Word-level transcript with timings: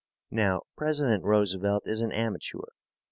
Now, 0.31 0.63
President 0.75 1.23
Roosevelt 1.23 1.83
is 1.85 2.01
an 2.01 2.11
amateur. 2.11 2.63